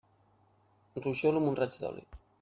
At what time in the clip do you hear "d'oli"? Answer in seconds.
1.83-2.07